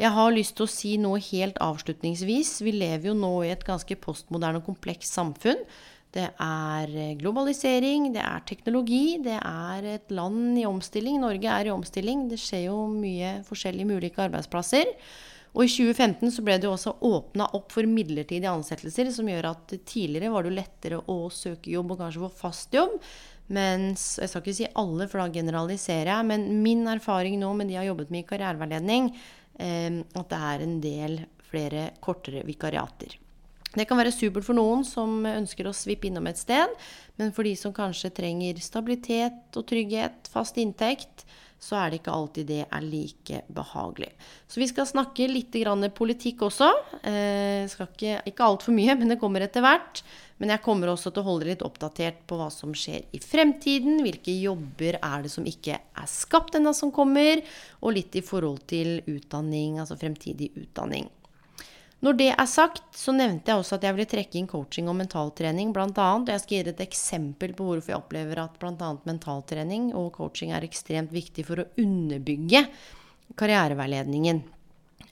jeg 0.00 0.10
har 0.16 0.32
lyst 0.32 0.56
til 0.56 0.64
å 0.64 0.72
si 0.72 0.94
noe 0.98 1.20
helt 1.28 1.60
avslutningsvis. 1.60 2.62
Vi 2.64 2.72
lever 2.80 3.10
jo 3.10 3.18
nå 3.18 3.34
i 3.44 3.52
et 3.52 3.68
ganske 3.68 4.00
postmoderne 4.00 4.62
og 4.62 4.72
komplekst 4.72 5.12
samfunn. 5.12 5.60
Det 6.14 6.28
er 6.30 6.94
eh, 6.94 7.14
globalisering, 7.18 8.12
det 8.14 8.22
er 8.22 8.42
teknologi, 8.46 9.18
det 9.22 9.36
er 9.40 9.86
et 9.96 10.12
land 10.14 10.58
i 10.60 10.66
omstilling. 10.68 11.18
Norge 11.22 11.50
er 11.50 11.68
i 11.68 11.74
omstilling. 11.74 12.28
Det 12.30 12.38
skjer 12.38 12.68
jo 12.68 12.84
mye 12.92 13.40
forskjellig 13.48 13.86
med 13.88 14.02
ulike 14.02 14.22
arbeidsplasser. 14.28 14.92
Og 15.54 15.66
i 15.66 15.70
2015 15.70 16.32
så 16.34 16.42
ble 16.42 16.56
det 16.58 16.66
jo 16.66 16.74
også 16.74 16.96
åpna 17.06 17.46
opp 17.54 17.70
for 17.74 17.86
midlertidige 17.86 18.50
ansettelser, 18.50 19.10
som 19.14 19.28
gjør 19.30 19.52
at 19.52 19.74
tidligere 19.86 20.32
var 20.34 20.42
det 20.42 20.50
jo 20.50 20.58
lettere 20.58 20.98
å 21.10 21.18
søke 21.34 21.70
jobb 21.70 21.94
og 21.94 22.02
kanskje 22.02 22.24
få 22.24 22.30
fast 22.42 22.74
jobb. 22.74 22.96
Mens 23.54 24.16
Jeg 24.18 24.30
skal 24.30 24.42
ikke 24.42 24.56
si 24.56 24.70
alle, 24.80 25.06
for 25.10 25.20
da 25.20 25.28
generaliserer 25.34 26.10
jeg. 26.10 26.28
Men 26.30 26.46
min 26.62 26.86
erfaring 26.90 27.38
nå 27.42 27.52
med 27.58 27.70
de 27.70 27.76
jeg 27.76 27.84
har 27.84 27.90
jobbet 27.92 28.14
med 28.14 28.24
i 28.24 28.28
karriereveiledning, 28.30 29.10
eh, 29.58 30.00
at 30.14 30.30
det 30.30 30.40
er 30.52 30.66
en 30.66 30.80
del 30.82 31.20
flere 31.50 31.90
kortere 32.02 32.42
vikariater. 32.46 33.18
Det 33.74 33.88
kan 33.90 33.98
være 33.98 34.14
supert 34.14 34.46
for 34.46 34.54
noen 34.56 34.84
som 34.86 35.24
ønsker 35.26 35.66
å 35.66 35.74
svippe 35.74 36.06
innom 36.08 36.28
et 36.30 36.38
sted, 36.38 36.70
men 37.18 37.32
for 37.34 37.46
de 37.46 37.54
som 37.58 37.74
kanskje 37.74 38.12
trenger 38.14 38.60
stabilitet 38.62 39.58
og 39.58 39.66
trygghet, 39.70 40.30
fast 40.30 40.60
inntekt, 40.62 41.24
så 41.64 41.78
er 41.80 41.90
det 41.90 42.00
ikke 42.02 42.12
alltid 42.12 42.48
det 42.48 42.60
er 42.66 42.84
like 42.84 43.40
behagelig. 43.56 44.10
Så 44.50 44.60
vi 44.60 44.68
skal 44.68 44.88
snakke 44.88 45.28
litt 45.30 45.54
politikk 45.96 46.44
også. 46.44 46.68
Eh, 47.00 47.64
skal 47.70 47.88
ikke 47.88 48.20
ikke 48.28 48.44
altfor 48.44 48.76
mye, 48.76 48.94
men 48.98 49.08
det 49.08 49.20
kommer 49.20 49.40
etter 49.40 49.64
hvert. 49.64 50.02
Men 50.38 50.50
jeg 50.50 50.64
kommer 50.64 50.90
også 50.92 51.12
til 51.14 51.22
å 51.22 51.28
holde 51.30 51.48
litt 51.48 51.62
oppdatert 51.64 52.26
på 52.28 52.36
hva 52.36 52.50
som 52.52 52.74
skjer 52.74 53.06
i 53.14 53.20
fremtiden. 53.22 54.02
Hvilke 54.04 54.34
jobber 54.34 54.98
er 55.00 55.24
det 55.24 55.32
som 55.32 55.46
ikke 55.46 55.78
er 55.78 56.10
skapt 56.10 56.58
ennå, 56.58 56.74
som 56.76 56.92
kommer. 56.92 57.40
Og 57.80 57.96
litt 57.96 58.18
i 58.18 58.24
forhold 58.24 58.66
til 58.68 58.98
utdanning, 59.06 59.78
altså 59.80 59.96
fremtidig 59.96 60.52
utdanning. 60.58 61.08
Når 62.04 62.16
det 62.18 62.26
er 62.34 62.48
sagt, 62.50 62.82
så 62.92 63.14
nevnte 63.16 63.48
jeg 63.48 63.62
også 63.62 63.78
at 63.78 63.84
jeg 63.86 63.96
ville 63.96 64.10
trekke 64.10 64.36
inn 64.36 64.48
coaching 64.50 64.90
og 64.92 64.98
mentaltrening 64.98 65.70
bl.a. 65.72 65.86
Og 65.88 66.28
jeg 66.28 66.42
skal 66.42 66.58
gi 66.58 66.64
deg 66.66 66.74
et 66.74 66.82
eksempel 66.84 67.54
på 67.56 67.64
hvorfor 67.64 67.94
jeg 67.94 68.00
opplever 68.00 68.42
at 68.42 68.58
bl.a. 68.60 68.90
mentaltrening 69.08 69.86
og 69.96 70.10
coaching 70.18 70.52
er 70.52 70.66
ekstremt 70.66 71.14
viktig 71.14 71.46
for 71.48 71.62
å 71.62 71.70
underbygge 71.80 72.66
karriereveiledningen. 73.40 74.42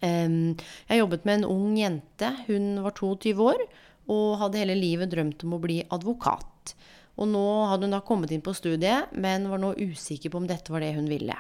Jeg 0.03 0.99
jobbet 0.99 1.25
med 1.25 1.41
en 1.41 1.49
ung 1.49 1.79
jente. 1.81 2.35
Hun 2.51 2.83
var 2.85 2.97
22 2.99 3.33
år 3.41 3.65
og 4.13 4.37
hadde 4.43 4.61
hele 4.61 4.77
livet 4.77 5.15
drømt 5.15 5.47
om 5.47 5.57
å 5.57 5.63
bli 5.63 5.81
advokat. 5.95 6.75
Og 7.17 7.29
nå 7.31 7.47
hadde 7.71 7.89
hun 7.89 7.97
da 7.97 8.03
kommet 8.05 8.37
inn 8.37 8.45
på 8.45 8.53
studiet, 8.57 9.15
men 9.17 9.49
var 9.49 9.61
nå 9.63 9.73
usikker 9.81 10.33
på 10.33 10.43
om 10.43 10.51
dette 10.51 10.75
var 10.75 10.85
det 10.85 10.93
hun 10.99 11.09
ville. 11.09 11.39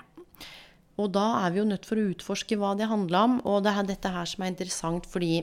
Og 1.02 1.12
da 1.14 1.26
er 1.42 1.52
vi 1.52 1.62
jo 1.62 1.68
nødt 1.68 1.87
for 1.88 1.99
å 1.99 2.09
utforske 2.12 2.59
hva 2.61 2.75
det 2.78 2.90
handla 2.90 3.25
om. 3.28 3.38
Og 3.49 3.62
det 3.66 3.75
er 3.75 3.88
dette 3.88 4.12
her 4.14 4.28
som 4.28 4.44
er 4.44 4.52
interessant, 4.52 5.09
fordi 5.11 5.40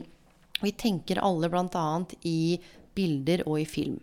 vi 0.59 0.75
tenker 0.75 1.21
alle 1.23 1.49
bl.a. 1.51 1.87
i 2.27 2.59
bilder 2.95 3.45
og 3.47 3.59
i 3.61 3.67
film. 3.67 3.99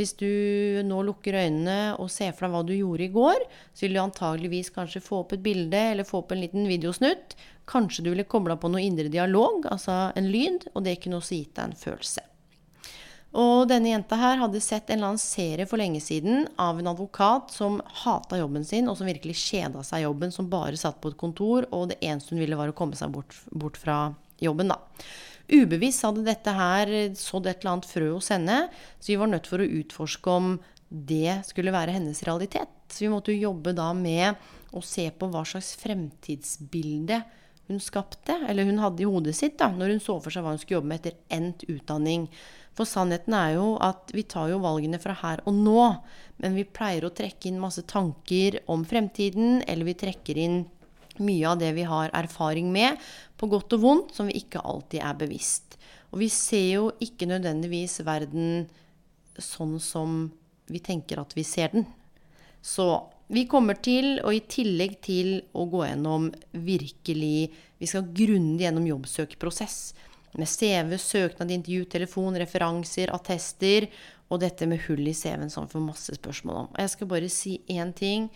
Hvis 0.00 0.14
du 0.16 0.80
nå 0.86 1.02
lukker 1.04 1.36
øynene 1.36 1.96
og 2.00 2.08
ser 2.08 2.32
for 2.32 2.46
deg 2.46 2.54
hva 2.54 2.60
du 2.64 2.72
gjorde 2.72 3.04
i 3.04 3.12
går, 3.12 3.42
så 3.74 3.84
vil 3.84 3.98
du 3.98 4.00
antageligvis 4.00 4.72
kanskje 4.72 5.02
få 5.04 5.18
opp 5.26 5.34
et 5.36 5.42
bilde 5.44 5.82
eller 5.90 6.08
få 6.08 6.22
opp 6.22 6.32
en 6.32 6.40
liten 6.40 6.64
videosnutt. 6.70 7.36
Kanskje 7.68 8.06
du 8.06 8.12
ville 8.14 8.24
kobla 8.24 8.56
på 8.56 8.70
noe 8.72 8.80
indre 8.80 9.12
dialog, 9.12 9.68
altså 9.68 10.08
en 10.16 10.30
lyd, 10.32 10.70
og 10.72 10.86
det 10.86 10.96
kunne 11.02 11.20
også 11.20 11.42
gitt 11.42 11.52
deg 11.58 11.68
en 11.68 11.80
følelse. 11.82 12.24
Og 13.30 13.68
denne 13.70 13.92
jenta 13.92 14.16
her 14.18 14.40
hadde 14.40 14.60
sett 14.62 14.88
en 14.90 14.98
eller 14.98 15.12
annen 15.12 15.22
serie 15.22 15.66
for 15.70 15.78
lenge 15.78 16.00
siden 16.02 16.48
av 16.58 16.80
en 16.80 16.90
advokat 16.90 17.52
som 17.54 17.78
hata 18.02 18.40
jobben 18.40 18.64
sin, 18.66 18.88
og 18.90 18.98
som 18.98 19.06
virkelig 19.06 19.36
kjeda 19.38 19.84
seg 19.86 20.02
jobben, 20.02 20.34
som 20.34 20.50
bare 20.50 20.78
satt 20.80 20.98
på 21.02 21.12
et 21.12 21.20
kontor, 21.20 21.68
og 21.70 21.92
det 21.92 22.00
eneste 22.02 22.34
hun 22.34 22.42
ville, 22.42 22.58
var 22.58 22.72
å 22.72 22.76
komme 22.76 22.98
seg 22.98 23.12
bort, 23.14 23.36
bort 23.54 23.78
fra 23.78 24.08
jobben, 24.42 24.72
da. 24.74 24.80
Ubevisst 25.50 26.04
hadde 26.06 26.26
dette 26.26 26.54
her 26.54 26.90
sådd 27.18 27.48
et 27.50 27.62
eller 27.62 27.76
annet 27.76 27.90
frø 27.90 28.12
hos 28.16 28.30
henne, 28.34 28.64
så 28.98 29.12
vi 29.12 29.18
var 29.22 29.30
nødt 29.30 29.48
for 29.50 29.62
å 29.62 29.70
utforske 29.78 30.34
om 30.34 30.52
det 30.90 31.40
skulle 31.46 31.74
være 31.74 31.94
hennes 31.94 32.22
realitet. 32.26 32.70
Så 32.90 33.06
vi 33.06 33.12
måtte 33.12 33.34
jo 33.34 33.50
jobbe 33.50 33.74
da 33.78 33.92
med 33.94 34.38
å 34.74 34.82
se 34.82 35.06
på 35.14 35.30
hva 35.30 35.44
slags 35.46 35.76
fremtidsbilde 35.78 37.22
hun 37.70 37.78
skapte, 37.82 38.34
eller 38.50 38.66
hun 38.66 38.82
hadde 38.82 39.04
i 39.04 39.10
hodet 39.10 39.36
sitt, 39.38 39.58
da, 39.60 39.70
når 39.70 39.94
hun 39.94 40.02
så 40.02 40.16
for 40.22 40.34
seg 40.34 40.42
hva 40.42 40.54
hun 40.54 40.58
skulle 40.62 40.80
jobbe 40.80 40.90
med 40.90 41.02
etter 41.02 41.18
endt 41.36 41.62
utdanning. 41.70 42.26
For 42.78 42.88
sannheten 42.88 43.34
er 43.36 43.54
jo 43.56 43.74
at 43.82 44.12
vi 44.14 44.24
tar 44.30 44.50
jo 44.52 44.60
valgene 44.62 45.00
fra 45.02 45.16
her 45.22 45.42
og 45.48 45.56
nå, 45.56 45.86
men 46.40 46.56
vi 46.56 46.64
pleier 46.64 47.04
å 47.04 47.12
trekke 47.14 47.50
inn 47.50 47.60
masse 47.60 47.82
tanker 47.90 48.60
om 48.70 48.84
fremtiden, 48.88 49.60
eller 49.68 49.90
vi 49.90 49.98
trekker 50.04 50.38
inn 50.40 50.62
mye 51.20 51.50
av 51.50 51.58
det 51.60 51.74
vi 51.76 51.84
har 51.84 52.12
erfaring 52.16 52.70
med, 52.72 52.96
på 53.36 53.48
godt 53.50 53.76
og 53.76 53.82
vondt, 53.84 54.14
som 54.16 54.30
vi 54.30 54.38
ikke 54.40 54.62
alltid 54.64 55.02
er 55.04 55.18
bevisst. 55.20 55.76
Og 56.10 56.22
vi 56.22 56.30
ser 56.32 56.66
jo 56.66 56.90
ikke 57.02 57.28
nødvendigvis 57.30 58.00
verden 58.06 58.68
sånn 59.40 59.78
som 59.82 60.22
vi 60.70 60.80
tenker 60.82 61.20
at 61.22 61.34
vi 61.36 61.44
ser 61.46 61.74
den. 61.74 61.86
Så 62.62 62.86
vi 63.30 63.46
kommer 63.50 63.78
til, 63.78 64.18
og 64.24 64.34
i 64.34 64.42
tillegg 64.50 64.98
til 65.06 65.36
å 65.54 65.66
gå 65.70 65.84
gjennom 65.86 66.30
virkelig 66.52 67.50
Vi 67.80 67.88
skal 67.88 68.10
grundig 68.12 68.66
gjennom 68.66 68.84
jobbsøkeprosess. 68.84 69.76
Med 70.38 70.48
CV, 70.48 70.94
søknad, 71.00 71.50
intervju, 71.50 71.84
telefon, 71.90 72.38
referanser, 72.38 73.10
attester. 73.14 73.88
Og 74.30 74.38
dette 74.44 74.68
med 74.70 74.84
hull 74.86 75.02
i 75.10 75.14
CV-en 75.16 75.50
som 75.50 75.66
vi 75.66 75.74
får 75.74 75.82
masse 75.82 76.14
spørsmål 76.14 76.62
om. 76.62 76.68
Og 76.70 76.80
jeg 76.84 76.92
skal 76.92 77.10
bare 77.10 77.30
si 77.34 77.56
én 77.70 77.90
ting. 77.96 78.28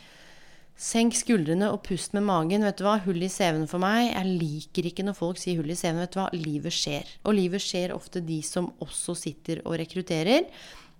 Senk 0.74 1.14
skuldrene 1.14 1.68
og 1.70 1.84
pust 1.86 2.16
med 2.16 2.24
magen. 2.26 2.64
Vet 2.66 2.80
du 2.80 2.86
hva? 2.86 2.96
Hull 3.04 3.22
i 3.22 3.30
CV-en 3.30 3.68
for 3.70 3.82
meg. 3.82 4.08
Jeg 4.08 4.32
liker 4.40 4.88
ikke 4.90 5.04
når 5.06 5.14
folk 5.20 5.38
sier 5.38 5.60
hull 5.60 5.70
i 5.70 5.78
CV-en. 5.78 6.02
Vet 6.02 6.16
du 6.16 6.18
hva? 6.18 6.30
Livet 6.34 6.74
skjer. 6.74 7.12
Og 7.22 7.38
livet 7.38 7.62
skjer 7.62 7.94
ofte 7.94 8.24
de 8.26 8.40
som 8.42 8.72
også 8.82 9.14
sitter 9.20 9.62
og 9.62 9.78
rekrutterer. 9.78 10.48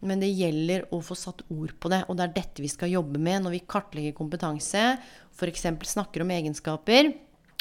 Men 0.05 0.23
det 0.23 0.31
gjelder 0.31 0.87
å 0.95 1.01
få 1.03 1.17
satt 1.19 1.43
ord 1.51 1.75
på 1.81 1.91
det. 1.91 2.05
Og 2.07 2.19
det 2.19 2.29
er 2.29 2.37
dette 2.39 2.63
vi 2.63 2.71
skal 2.71 2.93
jobbe 2.93 3.19
med 3.19 3.43
når 3.43 3.57
vi 3.57 3.65
kartlegger 3.67 4.15
kompetanse. 4.15 4.87
F.eks. 5.35 5.67
snakker 5.91 6.23
om 6.23 6.31
egenskaper. 6.37 7.11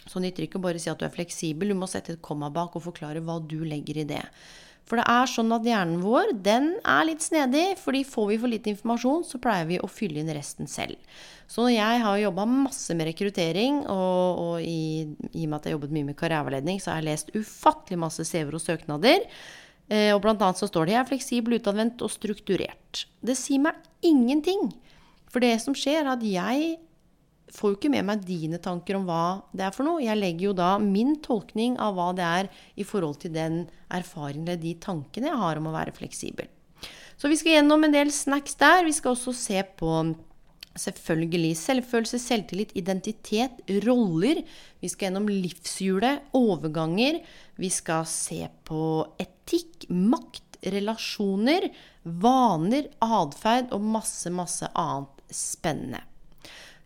Så 0.09 0.19
nytter 0.19 0.45
ikke 0.45 0.59
å 0.59 0.65
bare 0.65 0.81
si 0.81 0.91
at 0.91 0.99
du 0.99 1.05
er 1.07 1.13
fleksibel. 1.13 1.71
Du 1.71 1.79
må 1.79 1.87
sette 1.89 2.15
et 2.15 2.21
komma 2.23 2.51
bak 2.53 2.75
og 2.75 2.85
forklare 2.89 3.23
hva 3.23 3.39
du 3.39 3.61
legger 3.63 4.01
i 4.03 4.09
det. 4.09 4.23
For 4.83 4.99
det 4.99 5.05
er 5.07 5.29
sånn 5.31 5.53
at 5.55 5.63
hjernen 5.63 6.01
vår 6.03 6.33
den 6.43 6.73
er 6.83 7.05
litt 7.07 7.23
snedig. 7.23 7.77
fordi 7.79 8.03
får 8.03 8.27
vi 8.29 8.37
for 8.41 8.51
lite 8.51 8.69
informasjon, 8.73 9.23
så 9.23 9.39
pleier 9.39 9.65
vi 9.69 9.79
å 9.79 9.87
fylle 9.87 10.19
inn 10.19 10.33
resten 10.35 10.67
selv. 10.67 10.99
Så 11.47 11.63
når 11.63 11.75
jeg 11.75 12.03
har 12.03 12.19
jobba 12.19 12.45
masse 12.49 12.95
med 12.95 13.07
rekruttering, 13.07 13.83
og, 13.87 14.43
og 14.43 14.55
i, 14.61 15.07
i, 15.31 15.45
og 15.45 15.49
med 15.49 15.57
at 15.57 15.65
jeg 15.65 15.71
har 15.71 15.77
jobbet 15.77 15.95
mye 15.95 16.09
med 16.11 16.19
karriereveiledning, 16.19 16.81
så 16.83 16.91
har 16.91 17.01
jeg 17.01 17.09
lest 17.11 17.33
ufattelig 17.35 17.99
masse 18.03 18.27
CV-er 18.27 18.59
og 18.59 18.63
søknader. 18.63 19.27
Eh, 19.87 20.11
og 20.15 20.21
blant 20.23 20.43
annet 20.43 20.59
så 20.59 20.67
står 20.67 20.85
det 20.85 20.95
'jeg 20.95 21.01
er 21.01 21.11
fleksibel, 21.11 21.59
utadvendt 21.59 22.01
og 22.01 22.11
strukturert'. 22.11 23.05
Det 23.23 23.37
sier 23.37 23.59
meg 23.59 23.75
ingenting. 24.01 24.73
For 25.31 25.39
det 25.39 25.61
som 25.61 25.73
skjer, 25.73 26.03
er 26.03 26.13
at 26.13 26.23
jeg 26.23 26.77
får 27.53 27.69
jo 27.69 27.77
ikke 27.77 27.91
med 27.93 28.07
meg 28.07 28.25
dine 28.25 28.59
tanker 28.61 28.97
om 28.97 29.05
hva 29.07 29.43
det 29.53 29.67
er 29.67 29.75
for 29.75 29.85
noe. 29.87 30.01
Jeg 30.03 30.19
legger 30.19 30.49
jo 30.49 30.57
da 30.57 30.73
min 30.81 31.15
tolkning 31.23 31.77
av 31.81 31.95
hva 31.97 32.09
det 32.17 32.25
er 32.25 32.49
i 32.79 32.85
forhold 32.87 33.21
til 33.21 33.33
den 33.35 33.63
erfaringen 33.93 34.47
eller 34.47 34.61
de 34.61 34.73
tankene 34.81 35.29
jeg 35.29 35.41
har 35.43 35.61
om 35.61 35.69
å 35.69 35.75
være 35.75 35.95
fleksibel. 35.95 36.49
Så 37.17 37.29
vi 37.29 37.37
skal 37.39 37.59
gjennom 37.59 37.85
en 37.85 37.93
del 37.93 38.11
snacks 38.11 38.57
der. 38.59 38.83
Vi 38.87 38.95
skal 38.95 39.13
også 39.13 39.35
se 39.37 39.61
på 39.77 39.91
selvfølgelig 40.73 41.53
selvfølelse, 41.59 42.19
selvtillit, 42.19 42.73
identitet, 42.79 43.61
roller. 43.85 44.41
Vi 44.81 44.89
skal 44.91 45.09
gjennom 45.09 45.29
livshjulet, 45.29 46.33
overganger. 46.37 47.21
Vi 47.61 47.69
skal 47.73 48.07
se 48.09 48.41
på 48.65 48.81
etikk, 49.21 49.85
makt, 49.93 50.57
relasjoner, 50.73 51.69
vaner, 52.03 52.89
atferd 53.03 53.71
og 53.75 53.85
masse, 53.93 54.31
masse 54.33 54.69
annet 54.73 55.23
spennende. 55.33 56.01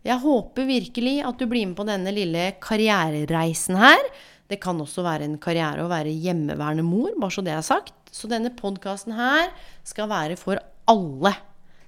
Jeg 0.06 0.22
håper 0.22 0.68
virkelig 0.68 1.16
at 1.26 1.40
du 1.40 1.46
blir 1.50 1.66
med 1.66 1.76
på 1.78 1.86
denne 1.88 2.12
lille 2.14 2.52
karrierereisen 2.62 3.78
her. 3.80 4.10
Det 4.48 4.60
kan 4.62 4.78
også 4.80 5.04
være 5.04 5.26
en 5.26 5.36
karriere 5.42 5.84
å 5.84 5.90
være 5.90 6.14
hjemmeværende 6.14 6.86
mor, 6.86 7.10
bare 7.18 7.34
så 7.34 7.44
det 7.44 7.52
er 7.56 7.66
sagt. 7.66 7.94
Så 8.14 8.30
denne 8.30 8.54
podkasten 8.56 9.16
her 9.18 9.50
skal 9.86 10.08
være 10.10 10.38
for 10.40 10.60
alle. 10.88 11.34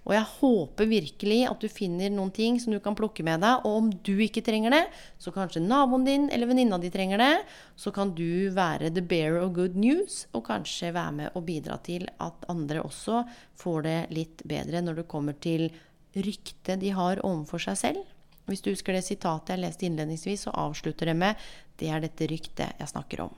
Og 0.09 0.15
jeg 0.17 0.27
håper 0.41 0.89
virkelig 0.89 1.39
at 1.47 1.61
du 1.63 1.69
finner 1.71 2.11
noen 2.13 2.33
ting 2.35 2.57
som 2.61 2.73
du 2.73 2.81
kan 2.83 2.97
plukke 2.97 3.25
med 3.25 3.43
deg. 3.45 3.67
Og 3.69 3.77
om 3.83 3.91
du 3.93 4.15
ikke 4.25 4.43
trenger 4.45 4.73
det, 4.75 4.83
så 5.21 5.33
kanskje 5.35 5.63
naboen 5.63 6.07
din 6.09 6.25
eller 6.33 6.49
venninna 6.51 6.81
di 6.81 6.91
trenger 6.93 7.21
det. 7.21 7.35
Så 7.79 7.93
kan 7.95 8.15
du 8.17 8.51
være 8.57 8.91
the 8.97 9.05
bearer 9.05 9.45
of 9.45 9.53
good 9.57 9.77
news, 9.79 10.25
og 10.33 10.49
kanskje 10.49 10.95
være 10.97 11.17
med 11.19 11.37
og 11.39 11.47
bidra 11.49 11.79
til 11.85 12.09
at 12.19 12.49
andre 12.51 12.83
også 12.83 13.23
får 13.61 13.87
det 13.87 14.01
litt 14.17 14.45
bedre 14.49 14.83
når 14.85 15.03
det 15.03 15.11
kommer 15.13 15.37
til 15.41 15.69
ryktet 16.15 16.81
de 16.81 16.95
har 16.97 17.23
overfor 17.27 17.63
seg 17.63 17.79
selv. 17.79 18.09
Hvis 18.51 18.65
du 18.65 18.73
husker 18.73 18.97
det 18.97 19.05
sitatet 19.07 19.55
jeg 19.55 19.63
leste 19.63 19.87
innledningsvis, 19.87 20.47
så 20.47 20.55
avslutter 20.59 21.11
det 21.11 21.17
med 21.19 21.51
det 21.79 21.91
er 21.93 22.03
dette 22.03 22.27
ryktet 22.31 22.81
jeg 22.81 22.91
snakker 22.91 23.27
om. 23.29 23.35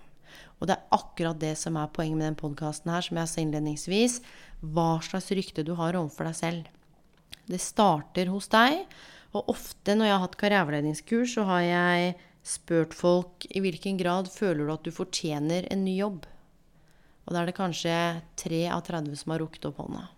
Og 0.61 0.69
det 0.69 0.76
er 0.76 0.95
akkurat 0.97 1.41
det 1.43 1.52
som 1.61 1.76
er 1.76 1.91
poenget 1.93 2.19
med 2.19 2.29
den 2.31 2.38
podkasten 2.38 2.93
her, 2.93 3.05
som 3.05 3.19
jeg 3.19 3.29
sa 3.29 3.43
innledningsvis. 3.43 4.21
Hva 4.62 5.02
slags 5.05 5.33
rykte 5.35 5.67
du 5.67 5.75
har 5.79 5.99
overfor 5.99 6.31
deg 6.31 6.38
selv. 6.38 6.71
Det 7.50 7.61
starter 7.61 8.31
hos 8.33 8.49
deg. 8.52 8.87
Og 9.33 9.49
ofte 9.52 9.97
når 9.97 10.09
jeg 10.09 10.14
har 10.14 10.25
hatt 10.26 10.38
karriereveiledningskurs, 10.41 11.35
så 11.35 11.47
har 11.49 11.64
jeg 11.67 12.14
spurt 12.47 12.95
folk 12.97 13.47
i 13.50 13.62
hvilken 13.62 13.99
grad 14.00 14.31
føler 14.33 14.67
du 14.67 14.75
at 14.75 14.87
du 14.87 14.95
fortjener 14.95 15.69
en 15.73 15.85
ny 15.87 15.97
jobb. 15.99 16.25
Og 17.26 17.35
da 17.35 17.43
er 17.43 17.50
det 17.50 17.59
kanskje 17.59 17.95
3 18.43 18.64
av 18.75 18.83
30 18.87 19.19
som 19.21 19.35
har 19.35 19.43
rukket 19.45 19.69
opp 19.69 19.79
hånda. 19.83 20.09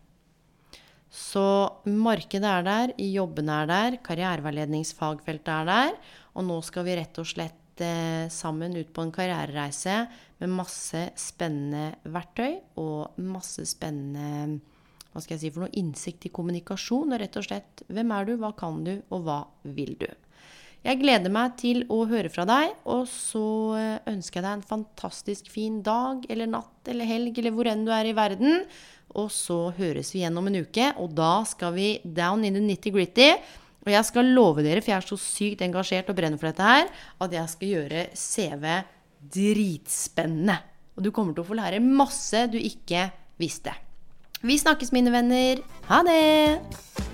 Så 1.14 1.46
markedet 1.86 2.48
er 2.50 2.64
der, 2.66 2.92
jobbene 2.98 3.60
er 3.62 3.68
der, 3.70 3.96
karriereveiledningsfagfeltet 4.02 5.52
er 5.54 5.68
der. 5.68 5.92
Og 6.34 6.46
nå 6.48 6.58
skal 6.66 6.88
vi 6.88 6.96
rett 6.98 7.20
og 7.22 7.28
slett 7.30 7.82
eh, 7.84 8.26
sammen 8.34 8.74
ut 8.74 8.90
på 8.90 9.04
en 9.04 9.14
karrierereise 9.14 10.00
med 10.42 10.54
masse 10.58 11.04
spennende 11.20 11.92
verktøy 12.10 12.58
og 12.82 13.20
masse 13.22 13.62
spennende 13.70 14.58
hva 15.14 15.22
skal 15.22 15.36
jeg 15.36 15.44
si 15.44 15.54
for 15.54 15.62
noe, 15.62 15.74
innsikt 15.78 16.26
i 16.26 16.34
kommunikasjon. 16.34 17.14
Og 17.14 17.20
rett 17.22 17.38
og 17.38 17.46
slett 17.46 17.84
hvem 17.86 18.10
er 18.16 18.26
du, 18.26 18.34
hva 18.42 18.50
kan 18.58 18.82
du, 18.82 18.96
og 19.14 19.28
hva 19.28 19.40
vil 19.62 19.94
du? 20.00 20.08
Jeg 20.84 20.98
gleder 21.00 21.32
meg 21.32 21.54
til 21.56 21.86
å 21.88 22.02
høre 22.10 22.28
fra 22.28 22.44
deg, 22.44 22.74
og 22.92 23.06
så 23.08 23.46
eh, 23.78 24.10
ønsker 24.10 24.42
jeg 24.42 24.44
deg 24.44 24.56
en 24.58 24.66
fantastisk 24.68 25.46
fin 25.52 25.78
dag 25.86 26.26
eller 26.28 26.50
natt 26.50 26.90
eller 26.92 27.08
helg 27.08 27.38
eller 27.40 27.54
hvor 27.56 27.70
enn 27.70 27.86
du 27.86 27.92
er 27.94 28.10
i 28.10 28.16
verden. 28.16 28.66
Og 29.20 29.30
så 29.30 29.58
høres 29.76 30.10
vi 30.14 30.22
igjen 30.22 30.38
om 30.40 30.48
en 30.50 30.60
uke, 30.64 30.90
og 30.98 31.12
da 31.14 31.44
skal 31.46 31.74
vi 31.76 31.88
down 32.04 32.44
in 32.46 32.58
the 32.58 32.62
nitty-gritty. 32.64 33.30
Og 33.84 33.92
jeg 33.92 34.08
skal 34.08 34.32
love 34.34 34.64
dere, 34.64 34.80
for 34.82 34.94
jeg 34.94 34.98
er 34.98 35.08
så 35.08 35.18
sykt 35.20 35.64
engasjert 35.64 36.08
og 36.10 36.18
brenner 36.18 36.40
for 36.40 36.50
dette 36.50 36.66
her, 36.66 36.88
at 37.20 37.36
jeg 37.36 37.52
skal 37.52 37.74
gjøre 37.76 38.04
CV 38.16 38.68
dritspennende. 39.34 40.58
Og 40.96 41.04
du 41.04 41.10
kommer 41.14 41.34
til 41.34 41.44
å 41.44 41.48
få 41.48 41.58
lære 41.58 41.82
masse 41.84 42.46
du 42.52 42.58
ikke 42.60 43.08
visste. 43.40 43.74
Vi 44.44 44.60
snakkes, 44.60 44.92
mine 44.92 45.12
venner. 45.14 45.64
Ha 45.88 46.04
det! 46.06 47.13